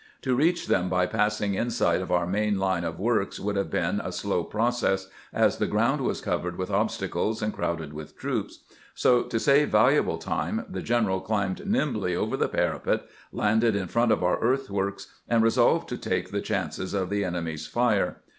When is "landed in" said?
13.31-13.85